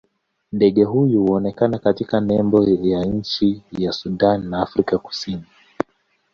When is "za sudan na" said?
3.71-4.61